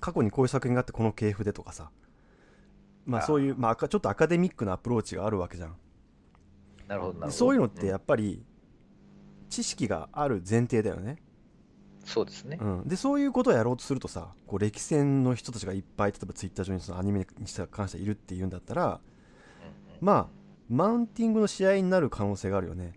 [0.00, 1.90] 過去にこういう作品があってこの系譜でとかさ
[3.06, 5.70] まあそういう、まあ、ちょっとアカデミックなアプローチがあるわけじゃん。
[5.70, 5.72] う。
[6.86, 7.26] なるほど、なるほど。
[7.26, 7.96] でそういうのってやん。
[7.96, 8.42] っぱり
[9.48, 11.18] 知識がある前提だよね、
[12.04, 12.58] そうですね。
[12.60, 17.26] うん、でそういうことをやろうとするとさこう歴戦の人たちがいっぱい例えばツイッター上にそのアニメに
[17.70, 19.00] 関しているっていうんだったら
[20.00, 20.26] まあ
[20.68, 22.92] マウンティングの試合になる可能性があるよね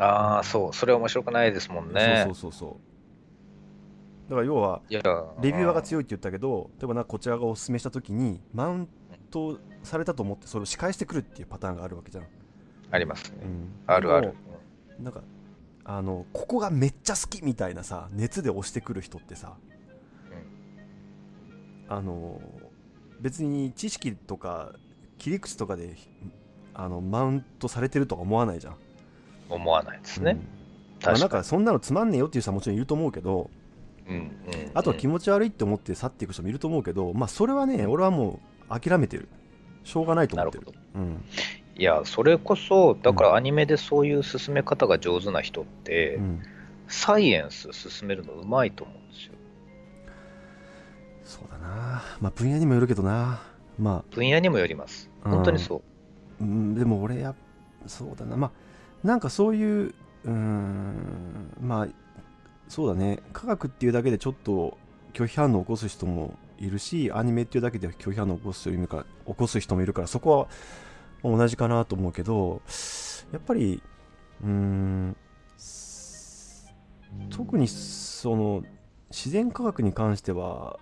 [0.00, 0.72] ああ、そう。
[0.72, 2.24] それは面白くないですもんね。
[2.26, 5.82] そうそうそうそうだから要はレビューアーがい。
[5.82, 8.88] 強いって言ったけど例えばなんかこちらがおすすめした時にマウン
[9.30, 12.26] トされたと思ってそれを仕返してくるっていうパターンがあるわけじゃん、
[12.92, 13.38] ありますね。
[13.42, 14.34] うんあるある
[15.00, 15.22] なんか
[15.84, 19.56] あのここがめっちゃ好きみたいなさ熱で押してくる人ってさ、
[21.88, 22.40] あの
[23.20, 24.72] 別に知識とか
[25.18, 25.96] 切り口とかで
[26.72, 28.76] あのマウントされてるとは思わないじゃん、
[29.50, 30.32] 思わないですね。
[30.32, 30.38] うん。
[31.02, 33.50] まあ、なん確かかそんなのつまんねえよっていう人はもちろんいると思うけど
[34.08, 34.14] に。
[34.14, 34.30] うんうん。
[34.74, 39.28] あとは気持ち悪いって思って去っていく人もいると思うけどまあそれはね俺はもう諦めてる。
[39.84, 40.66] しょうがないと思ってる。
[40.94, 41.24] うん。
[41.76, 46.42] いや、それこそ、だからアニメでそういう進め方が上手な人って、うん。
[46.88, 49.32] サイエンス進めるのうまいと思うんですよ。
[51.24, 52.02] そうだな。
[52.20, 53.40] まあ分野にもよるけどな。
[53.78, 55.08] ま分野にもよります。
[55.22, 55.78] 本当にそう。
[55.78, 55.82] あ、
[56.40, 57.34] うん、でも俺や
[57.86, 58.36] そうだな。
[58.36, 58.50] まあ
[59.02, 61.88] なんかそういううーんまあ
[62.68, 63.20] そうだね。
[63.32, 64.78] 科学っていうだけでちょっと
[65.12, 70.48] 拒否反応を起こす人もいるしアニメっていうだけで拒否反応を起こす人もいるから起こす人もいるからそこは
[71.24, 72.62] 同じかなと思うけど
[73.32, 73.82] やっぱり
[74.42, 75.16] うーん
[77.30, 78.62] 特にその
[79.10, 80.78] 自然科学に関しては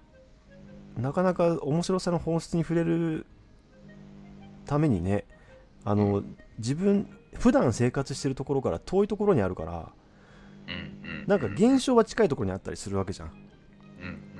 [0.97, 3.27] なかなか面白さの本質に触れる
[4.67, 5.25] ためにね
[5.85, 6.23] あの
[6.59, 9.93] 自分普段生活してるところから遠いところにあるから
[11.27, 13.33] なんか現象は近いところにあったりするわけじゃん、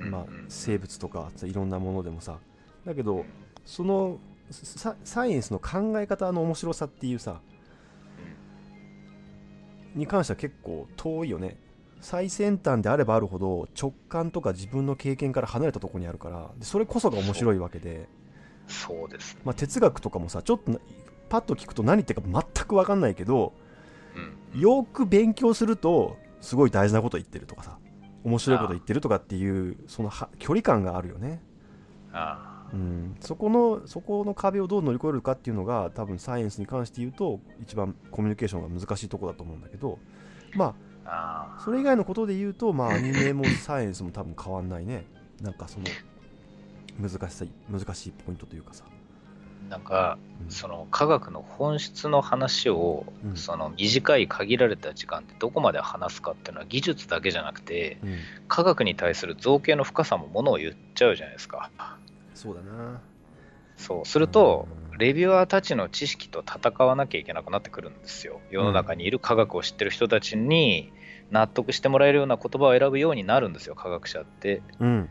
[0.09, 2.39] まあ、生物とかいろんなものでもさ。
[2.85, 3.25] だけど
[3.65, 4.19] その
[4.51, 7.41] ササイエンスの考え方の面白さっていうさ
[9.93, 11.57] に関しては結構遠いよね。
[12.01, 18.07] 最先端であればあるほど直感とか自分の経験から離れたところにあるからでそれこそが面白いわけで、
[18.67, 19.41] そうですね。
[19.43, 20.79] まあ、哲学とかもさちょっとな
[21.29, 23.53] パッと聞くと何言ってるか全く分かんないけど
[24.53, 24.59] うん。
[24.59, 27.77] よく勉強するとすごい大事なこと言ってるとかさ
[28.23, 31.41] 面白いこと言ってるとかっていうそのは距離感があるよね、
[32.11, 39.99] あうん、そこのそこの壁をどう乗り越えるかっていうのが多分サイエンスに関して言うと一番コミュニケーションが難しいところだと思うんだけど
[40.53, 41.61] まああ。
[41.63, 45.05] それ以外のことで言うとまあアニメもサイエンスも多分変わんないね。
[45.41, 45.85] なんかその
[46.99, 48.83] 難しさ難しいポイントというかさ、
[49.69, 50.51] なんか、うん。
[50.51, 53.35] その科学の本質の話を、うん。
[53.35, 61.69] その短い限られた時間でどこまで話すかっていうのは技術だけじゃなくてうん、科学に対する造形の深さもものを言っちゃうじゃないですか。
[62.33, 63.01] そうだな。
[63.77, 64.05] そう。
[64.05, 64.97] するとうん。
[64.97, 68.41] レビュアーたちの知識と戦わなきゃいけなくなってくるんですよ。
[68.51, 70.91] 世の中にいる科学を知ってる人たちに
[71.31, 74.61] 納得してもらえるような言葉を選ぶようになるんですよ科学者って。
[74.79, 75.09] うん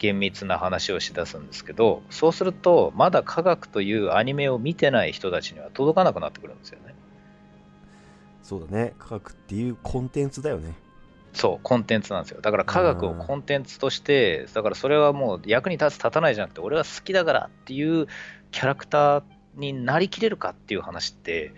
[0.00, 6.94] 厳密な話をしだすんですけどそうするとまだ科学というアニメを見てない人たちには届かなくなってくるんですよね。
[8.42, 8.94] そうだね。
[8.98, 10.74] 科学っていうコンテンツだよね。
[11.34, 12.40] そうコンテンツなんですよ。
[12.40, 18.06] だから科学をコンテンツとしてだからそれはもう役に立つ立たないじゃなくて俺は好きだからっていう
[18.52, 19.22] キャラクター
[19.54, 21.52] になりきれるかっていう話って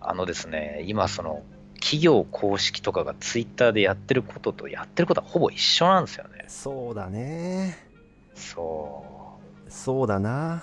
[0.00, 1.42] あのですね今その
[1.74, 7.78] 企業公式とかがツイッターでやってることとやってることはほぼ一緒なんですよねそうだね。
[8.34, 9.04] そ
[9.66, 9.70] う。
[9.70, 10.62] そうだな。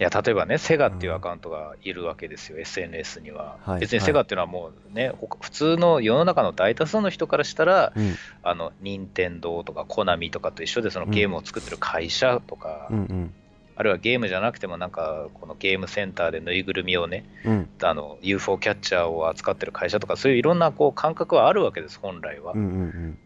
[0.00, 3.58] いや例えばね、セガっていうアカウントがいるわけですよ、SNS には。
[3.62, 8.16] はい別にセガっていうのはもうね、他普通の世の中の大多数の人からしたら、うん。
[8.42, 13.34] あの任天堂とかコナミとかと一緒で、そのゲームを作ってる会社とか、うんうん。
[13.76, 17.68] あるいはゲームじゃなくてもなんかこのゲームセンターでぬいぐるみをねうん。
[17.82, 22.52] あの UFO キャッチャーを扱ってる会社とかそういういろんなこう感覚はあるわけです本来は。
[22.52, 23.18] うんうんうん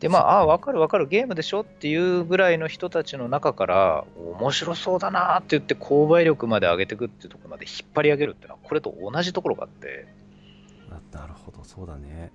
[0.00, 4.04] でまああ分かる分かるゲームでしょっていうぐらいの人たちの中から
[4.38, 10.06] 面白そうだなって言って購買力まで上げていくっていうところまで引っ張り上げるっていうのはこれと同じところがあって。
[10.90, 11.64] あなるほど。
[11.64, 12.30] そうだね。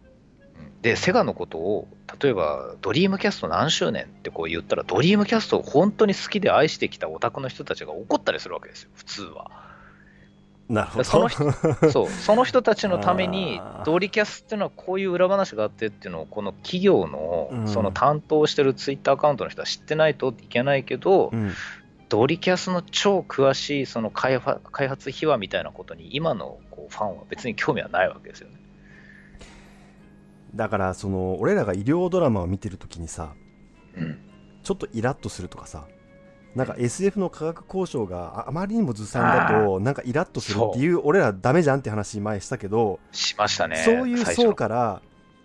[0.58, 0.82] うん。
[0.82, 1.88] でセガのことを
[2.20, 8.90] 例えばドリームキャスト何周年ってこう言ったらドリームキャストを本当に好きで愛してきたオタクの人たちが怒ったりするわけですよ。
[8.96, 9.71] 普通は
[10.72, 11.04] なるほど。
[11.04, 11.52] その人
[11.92, 17.68] そうその人たちのためにドリキャスっていうのはこういう裏話があってっていうのをこの企業のうん。
[17.68, 21.52] その担当してるツイッターアカウントの人は知ってないといけないけど、うん。
[22.10, 28.56] ドリキャスの超詳しいその開発開発秘話みたいなことに今のこうファンは別に興味はないわけですよね。
[30.56, 33.34] だからその俺らが医療ドラマを見てる時にさ
[33.98, 34.18] うん、
[34.64, 35.86] ちょっとイラッとするとかさ
[36.56, 43.78] なんか SF の科学交渉がああまりにもずさんだとなんかイラッとするっていう俺らダメじゃんって話前したけど、しましたね。
[43.78, 45.02] そういう層から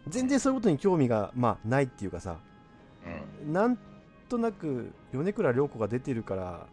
[0.09, 2.39] 全然そういうことに興味がまあないっていうかさ
[3.45, 3.53] うん。
[3.53, 3.79] なん
[4.29, 6.67] となく米倉涼子が出てるから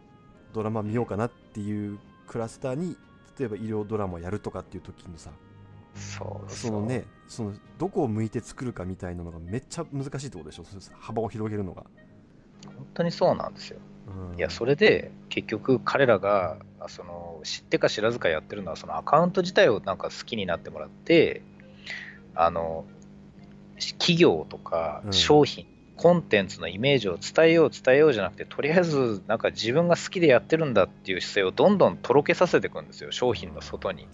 [0.52, 2.96] ドラマ見ようかなっていうクラスターに
[3.38, 5.30] 例えば医療ドラマをやるとかっていう時にさ
[5.94, 10.64] そうそのねそのどこを向いて作るかみたいなのがめっちゃ難しいってことでしょ？
[10.98, 11.84] 幅を広げるのが、
[12.66, 13.78] 本当にそうなんですよ。
[14.06, 14.38] うん。
[14.38, 21.42] いや、それで結局彼らがあその知ってか知らずかやってるのはそのアカウント自体をなんか好きになってもらって、
[22.34, 22.84] あの
[23.98, 25.12] 企業とかうん。
[25.12, 34.08] 商品、コンテンツのイメージを伝えよう伝えようじゃなくてとりあえずなんか自分が好きでやってるんだっていう姿勢をどんどんとろけさせていくんですよ商品の外に。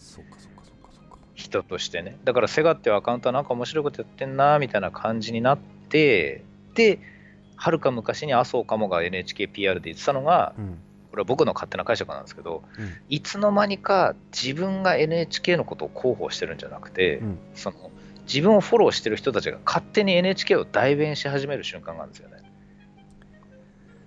[1.35, 2.19] 人としてね。
[2.25, 6.99] だからセガっていうアカウントはなんか面白いことやってんなみたいな感じになってで
[7.61, 10.79] はるか昔に麻生かもが NHKPR で言ってたのがうん。
[11.11, 12.93] これは僕の勝手な解釈なんですけどうん。
[13.11, 17.39] いつの間にか自分が NHK のことを広報してるんじゃなくて、うん。
[17.55, 17.91] その
[18.27, 22.37] 自分をフォローしてる人たちが勝手に NHK を代弁し始める瞬間があるんですよね。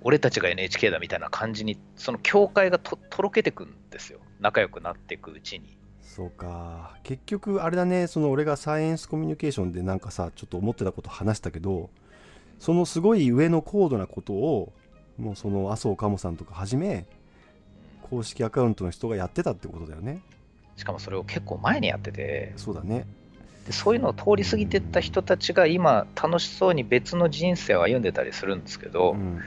[0.02, 4.20] 俺たちが NHK だみたいな感じにその境界がととろけてくんですよ。
[4.40, 5.78] 仲良くなっていくうちに。
[6.02, 6.98] そうか。
[7.04, 8.08] 結局あれだね。
[8.08, 11.90] その俺がサイエンスコミュニケーションでなんかさちょっと思ってたこと話したけど
[12.64, 14.72] そのすごい上の高度なことを
[15.18, 17.06] もうその麻生かもさんとかはじめ
[18.10, 20.22] 公式アカウントの人がやってたってことだよね。
[20.78, 22.54] しかもそれを結構前にやってて。
[22.56, 23.06] そうだね。
[23.66, 29.42] でそういうのを通り過ぎてった人たちが今楽しそうに別の人生を歩んでたりするんですけど、うん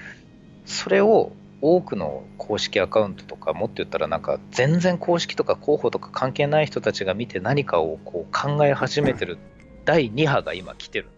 [0.67, 1.31] それを
[1.63, 9.39] 多くの公式アカウントとかもっと言ったらなんか全然公式とか広報とか関係ない人たちが見て何かをこう考え始めてる
[9.85, 11.09] 第2波が今来てる。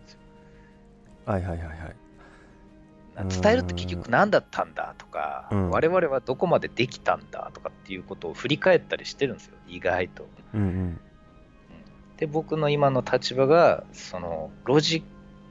[1.29, 1.77] はいはいはいはい。
[3.21, 5.71] うん伝えるって結局何だったんだとか、うん。
[5.71, 10.29] 我々はどこまでできたんだとかっていうことを振り返ったりしてるんですよ意外と。
[10.55, 10.61] うん。
[10.61, 11.01] うん。
[12.17, 15.03] で僕の今の立場がそのロジッ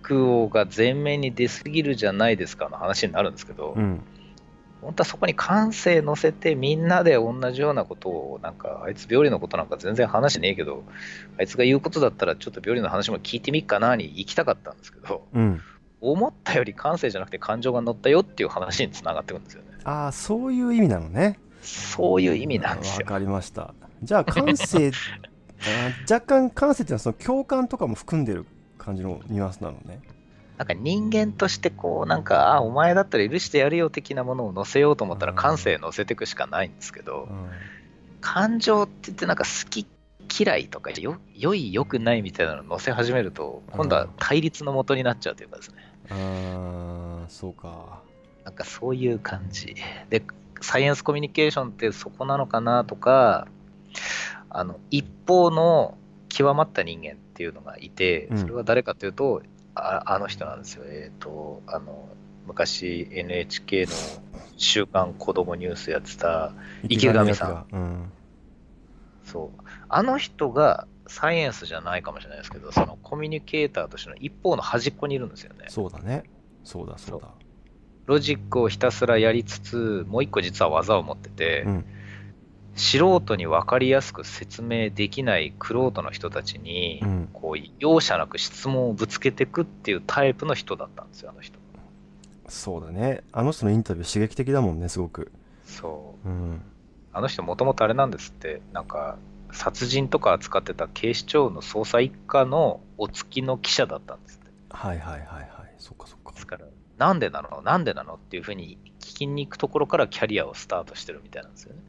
[0.01, 4.01] クをが前面に出すぎるじゃないですかの話になるんですけど、うん
[4.81, 10.83] 本当はそこに感性乗せてみんなで同じようなことをなんかあいつ病理のことなんか全然話ねえけど
[11.39, 15.61] あいつが言うことだったらちょっと病理の話も聞いてみっかなに行きたかったんですけどうん。
[15.99, 19.69] 思ったより感性じゃなくて感情が乗ったよっていう話につながってくるんですよね。
[19.83, 21.39] ああそういう意味なのね。
[21.63, 23.05] そういう意味なんですよ。
[23.05, 23.73] わかりました。
[24.03, 24.91] じゃあ感性
[26.09, 28.45] 若干感性っていうのはその共感とかも含んでる
[28.77, 30.01] 感じのニュアンスなのね
[30.57, 37.49] なんか人間としてこうなんかあお前だったら許してやるよ的なものを乗せようと思ったら感性乗せていくしかないんですけどうん。
[38.21, 39.85] 感情って言ってなんか好き
[40.39, 45.75] 嫌いとかよ良い良くないみたいなのを乗せ始めると今度は対立のもとになっちゃうというかですね。
[46.09, 48.01] あーそうか。
[48.43, 49.75] なんかそういう感じ。
[50.09, 50.23] で
[50.61, 53.47] サイエンスコミュニケーションってそこなのかなとか
[54.49, 55.97] あの一方の
[56.29, 58.37] 極まった人間っていうのがいてうん。
[58.37, 59.43] それは誰かというと、
[59.77, 60.83] ああの人なんですよ。
[60.85, 62.09] えっ、とあの
[62.45, 63.91] 昔 NHK の
[64.57, 66.51] 「週刊子供ニュース」やってた
[66.89, 67.75] 池上さん。
[67.77, 68.11] ん、うん、
[69.23, 69.61] そう。
[69.89, 75.65] あの人がサイエンスじゃないかもしれないですけど、そのコミュニケーターとしての一方の端っこにいるんですよね。
[75.69, 76.23] そうだね。
[76.63, 77.29] そうだそうだ。
[78.05, 81.85] ロジックをひたすらやりつつ、もう一個実は技を持ってて、うん
[82.77, 91.59] 素人に分かりやすく説明できない玄人の人たちに、うんこう容赦なく質問をぶつけていくっていうタイプの人だったんですよ、あの人。
[92.47, 95.31] そうだねあの人のインタビュー刺激的だもんねすごく
[95.65, 96.29] そう。
[96.29, 96.61] うん
[97.13, 99.17] あの人もともとあれなんですって、なんか、
[99.51, 104.51] 殺人とか扱ってた警視庁の捜査一課のお付きの記者だったんですって。
[104.69, 105.47] はいはいはいはい
[105.79, 106.65] そっかそっかですから、
[106.99, 107.63] なんでなの？
[107.63, 108.15] なんでなの？
[108.15, 111.79] っていうふうに聞ききに行くところからキャリアをスタートしてるみたいなんですよね。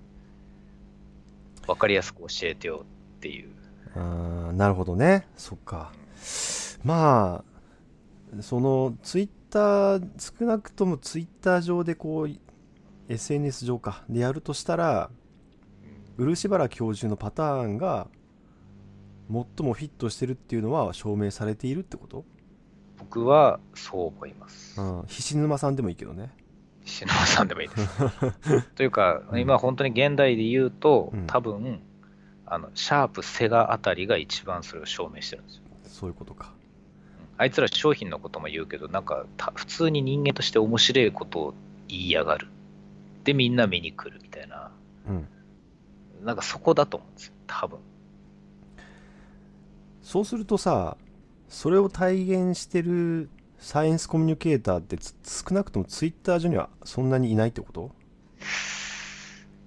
[1.69, 2.85] わかりやすく教えてよ
[3.19, 3.51] っていう。
[3.95, 5.29] あーなるほどね。
[5.37, 5.93] そっか。
[6.83, 7.45] ま
[8.37, 12.31] あそのツイッター少なくともツイッター上でこう
[13.09, 15.11] SNS 上かでやるとしたら
[16.16, 18.09] 漆原教授のパターンが
[19.31, 22.25] 最もフィットしてるっていうのは証明されているってこと、
[22.99, 24.81] 僕はそう思います。
[24.81, 26.33] うん、菱沼さんでもいいけどね
[26.89, 28.62] 石沼さんでもいいです。
[28.74, 31.80] というか、今本当に現代で言うと、うん多分
[32.51, 35.62] あのシャープ、セガあたりが一番それを証明してるんですよ。
[35.84, 36.55] そういうことか
[37.36, 41.55] あいつら商品のことも言うけど、なんかた普通に人間として面白いことを
[41.89, 42.49] 言いやがる。
[43.24, 44.70] で、みんな見に来るみたいな、
[45.07, 45.28] うん
[46.24, 47.78] なんかそこだと思うんですよ、多分。
[50.03, 50.97] そうするとさ
[51.49, 53.28] それを体現してる
[53.59, 55.15] サイエンスコミュニケーターってつ
[55.49, 57.93] 少なくともツイッター上にはそんなにいないってこと？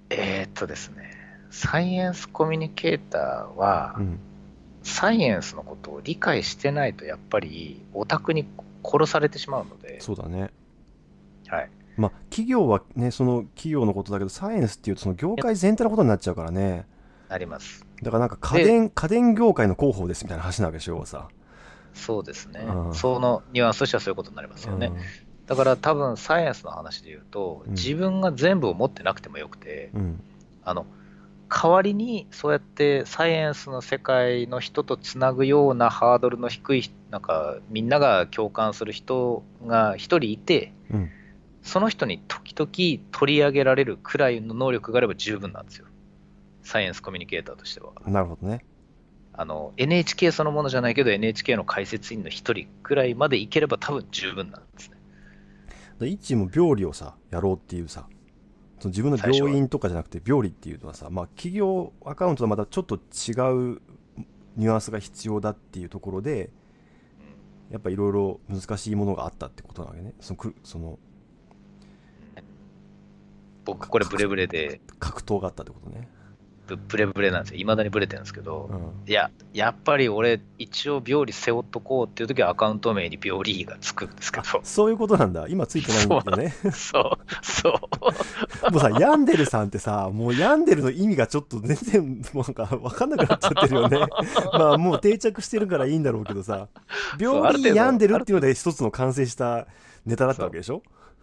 [0.10, 1.12] えー、っとですね、
[1.50, 4.20] サイエンスコミュニケーターは、うん。
[4.84, 8.48] サイエンスのことを理解してないと、やっぱりオタクに
[8.84, 10.50] 殺されてしまうので、そうだね。
[11.48, 16.88] はい、まあ企業はねその企業のことだけどサイエンスっていうとその業界全体のことになっちゃうからね。
[17.30, 17.86] なります。
[18.02, 21.28] だからなんか家電家電業界の広報ですみたいな話なわけでしょさ、
[21.94, 22.89] そうですねう。
[22.89, 24.92] んそのニュアンスとしてはそういうことになりますよね。
[25.48, 30.24] だから多分サイエンスの話で言うと、うん自分が全部を持ってなくてもよくて、うん、うん
[30.64, 30.86] あの、
[31.50, 41.10] 代わりにそうやってサイエンスの世界の人とつなぐようなハードルの低い、なんかみんなが共感する人が一人いて、うん
[41.64, 45.86] その人に時々取り上げられるくらいの能力があれば十分なんですよ。
[46.64, 47.92] サイエンスコミュニケーターとしては。
[48.08, 48.66] なるほどね
[49.34, 54.98] あの NHK そのものじゃないけど NHK の解説員の一人くらいまでいければ多分十分なんですね。
[56.00, 58.08] で一も病理をさやろうっていうさ
[58.80, 63.82] その自分の病院とかじゃなくて病理っていうのはさまあ企業アカウントとはまたちょっと違う
[64.58, 66.50] ニュアンスが必要だっていうところで
[67.70, 71.00] やっぱいろいろ難しいものがあったってことなわけねそのくその
[73.64, 76.10] 僕これブレブレで格闘があったってことね
[76.76, 77.59] ブブレブレなんですよ。
[77.59, 79.09] いまだにブレてるんですけど、うん。
[79.09, 85.45] いや、やっぱり俺一応病理背負っとこうっていう時はアカウント名に病理がつくんですけど、そういうことなんだ。
[85.47, 86.53] 今ついてないんだよね。
[86.74, 87.11] そう、
[87.41, 87.69] そ
[88.67, 88.72] う。
[88.72, 93.99] もうさヤンデルさんってさもうヤンデルの意味がちょっと全然もうなんか分かんなくなっちゃってるよね。
[94.53, 96.67] まあもう定着してるからいいんだろうけどさ。
[97.19, 99.67] 病理ヤンデルっていうので一つの完成した
[100.05, 100.82] ネタだったわけでしょ？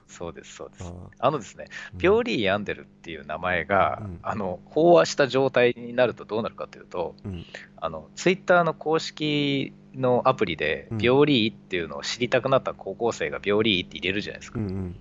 [0.08, 0.84] そうです、そうです。
[0.84, 1.66] ああのですね、
[2.00, 7.44] 病理病んでるっていう名前が、うんあの飽和した状態になるとどうなるかというと、うん
[7.76, 14.58] あのツイッターの公式のアプリで、うん病理っていうのを知りたくなった高校生が病理って入れるじゃないですか。
[14.58, 14.96] うんうん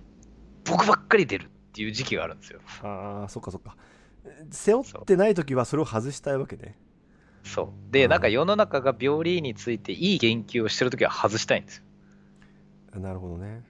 [0.70, 2.60] 僕ばっかり出るっていう時期があるんですよ。
[2.82, 3.74] ああそっかそっか
[4.50, 6.76] 背負ってない時はそれを外したいわけね
[7.42, 7.66] そう。
[7.68, 11.78] うで、んなんか世の中が病理についていい言及をしてるときは外したいんです
[12.94, 13.00] よ。
[13.00, 13.62] なるほどね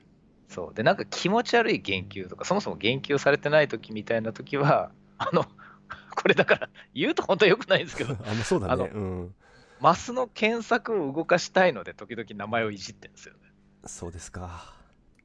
[0.49, 0.75] そう。
[0.75, 9.35] で、なんか気持ち悪い言及とか、そもそも言及されてないときみたいなときは、 あの、これだから、言うと本当は良くないんですけど、 あのそうだねうん
[9.81, 13.41] マスの検索を動かしたいので、時々名前をいじってるんですよね。
[13.87, 14.75] そうですか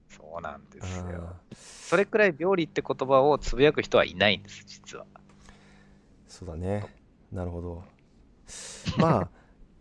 [0.09, 1.35] そうなんであすよ。
[1.51, 5.05] ーそれくらい病理って言葉をつぶやく人はいないんです、実は。
[6.27, 6.85] そうだね
[7.31, 7.83] なるほど
[8.97, 9.29] まあ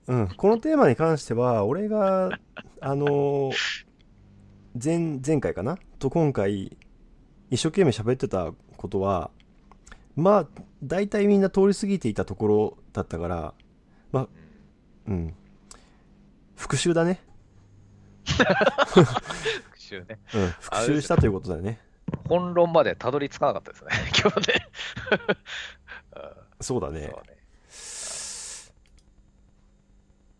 [0.06, 2.30] うんこのテーマに関しては俺が
[2.80, 3.52] あのー
[4.80, 5.78] 前前回かな？
[5.98, 6.76] と今回
[7.50, 9.30] 一生懸命喋ってたことは
[10.16, 10.48] まあ
[10.82, 13.54] 大体みんな通り過ぎていたところだったから
[14.10, 14.28] まあ
[15.06, 15.34] うん。
[16.56, 17.20] 復習だね。
[18.24, 20.18] 復習ね。
[20.34, 20.48] うん。
[20.60, 21.80] 復習したということだよね。
[22.28, 24.66] 本論までたどり着かなかったですね、 今日ね。
[26.16, 27.00] うんそうだね。
[27.00, 27.36] そうね。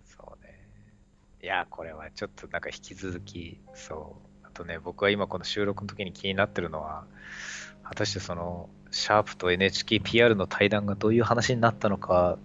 [0.05, 0.69] そうね。
[1.43, 4.47] いや、これはちょっとなんか引き続き、そう。
[4.47, 7.05] あとね、僕は今この収録の時に気になってるのは、
[7.83, 12.39] 果たしてその、シャープと NHKPR の対談がどういう話になったのか、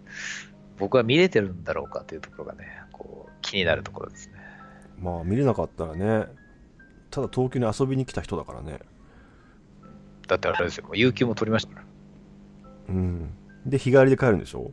[0.78, 4.34] 僕は見れてるんだろうかというところがね、こう、気になるところですね。
[5.00, 6.26] まあ見れなかったらね
[7.12, 8.80] ただ東京に遊びに来た人だからね
[10.28, 11.86] だってあれですよ、もう有給も取りましたから。
[12.90, 13.30] うん
[13.68, 14.72] で日帰りで帰るんでしょ？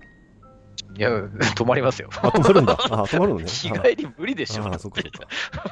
[0.97, 1.11] いや、
[1.57, 2.09] 泊まりますよ。
[2.23, 4.65] あ泊まるんだあ 泊まるのね日帰り無理でしょ。
[4.65, 5.11] ああそっかそっ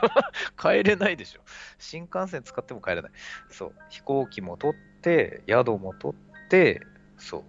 [0.00, 0.32] か
[0.70, 1.40] 帰れないでしょ。
[1.78, 3.12] 新幹線使っても帰れない。
[3.50, 3.74] そう。
[3.88, 6.82] 飛行機も取って、宿も取って、
[7.18, 7.44] そう。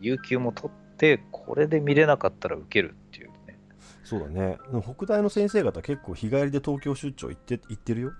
[0.00, 3.58] 有給も取って、これで見れなかったら受けるっていうね。
[4.04, 8.12] そうだね北大の先生方結構日帰りで東京出張行って行ってるよ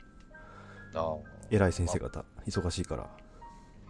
[0.95, 1.17] あ
[1.51, 3.07] 偉い先生方忙しいから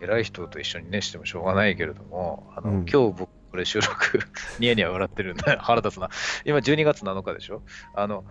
[0.01, 4.19] 偉い人と一緒にね、してもしょうがないけれども、あの、うん今日僕、これ収録、
[4.59, 6.11] ニヤニヤ笑ってるんで、 腹立つな。
[6.45, 7.63] 今、12月7日でしょ？
[7.95, 8.25] あの、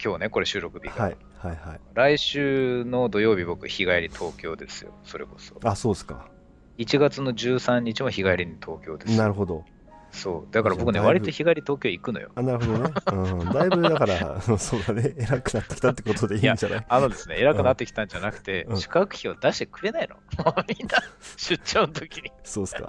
[0.00, 1.02] 今日ね、これ収録日が。
[1.02, 5.56] はいはいはい来週の土曜日、僕、日帰り東京ですよ、それこそ。
[5.64, 6.28] あそうですか
[6.78, 9.18] 1月の13日も日帰りに東京ですよ。
[9.18, 9.64] なるほど
[10.12, 10.52] そう。
[10.54, 12.30] だから僕ね、割と日帰り東京行くのよ。
[12.36, 16.86] あなるほどね、うん、だいぶだから そうだね偉くなってきたってことでいいんじゃない？
[16.88, 20.16] あのですね、偉くなってきたんじゃなくて、うん宿泊費を出してくれないの？
[20.68, 20.96] みんな、
[21.36, 22.32] 出張の時に。
[22.42, 22.88] そうですか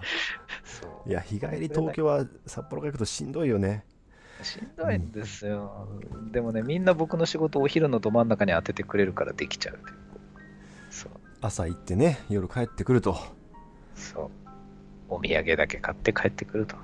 [0.64, 3.84] そういや日帰り東京は札幌から行くとしんどいよね
[4.44, 5.88] しんどいんですよ。
[6.32, 9.80] でもね、みんな僕の仕事をお昼のど真ん中に当ててくれるからできちゃう。
[10.90, 11.12] そう。
[11.42, 13.18] 朝行ってね夜帰ってくると
[13.96, 14.30] そう。
[15.10, 16.76] お土産だけ買って帰ってくると。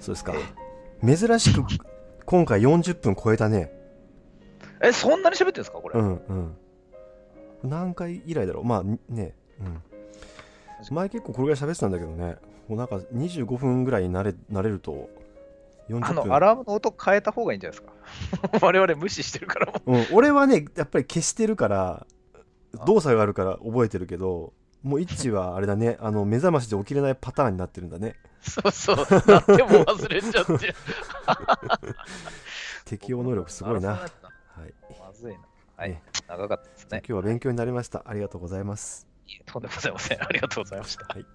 [0.00, 0.34] そうですか
[1.04, 1.62] 珍しく
[2.24, 3.70] 今回40分超えたね
[4.82, 6.00] え、そんなに喋ってるんですかこれ？
[6.00, 6.56] うんうん
[7.62, 8.82] 何回以来だろうまあ
[9.12, 9.82] ねうん
[10.90, 12.36] 前結構これぐらい喋ってたんだけどね
[12.68, 15.08] もうなんか25分ぐらいになれなれると
[15.88, 17.88] 40分あの、アラームの音変えた方がいいんじゃないです
[18.60, 18.62] か？
[18.66, 19.92] 我々無視してるからもう。
[19.92, 22.06] うん、俺はねやっぱり消してるから
[22.86, 24.52] 動作があるから覚えてるけど
[24.82, 28.96] もうイッチはあれだね あの目覚ましで起きれないパターンになってるんだねそうそう。
[28.96, 29.02] な
[29.40, 30.74] っても忘れちゃって。
[32.84, 33.92] 適応能力すごいな、あ
[34.60, 35.40] はい、まずいな。
[35.76, 36.02] はいね。
[36.28, 37.00] 長かったですね今。
[37.06, 39.06] 日は勉強になりましたありがとうございます
[39.46, 40.22] とんでもございません。
[40.22, 41.06] ありがとうございました。
[41.12, 41.26] はい